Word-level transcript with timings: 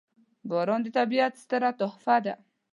•باران 0.49 0.81
د 0.83 0.87
طبیعت 0.97 1.33
ستره 1.43 1.69
تحفه 1.79 2.17
ده. 2.25 2.33